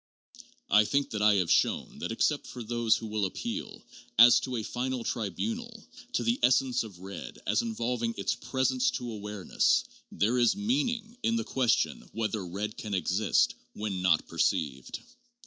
[0.71, 3.83] I think that I have shown that except for those who will appeal,
[4.17, 9.11] as to a final tribunal, to the essence of red as involving its presence to
[9.11, 15.01] awareness, there is meaning in the question whether red can exist when not perceived.